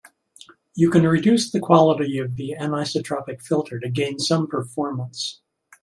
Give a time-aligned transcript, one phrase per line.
[0.73, 5.41] You can reduce the quality of the anisotropic filter to gain some performance.